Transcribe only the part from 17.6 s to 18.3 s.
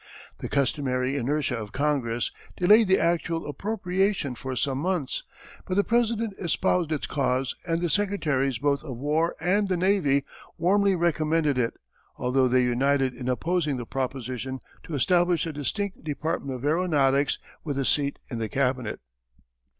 with a seat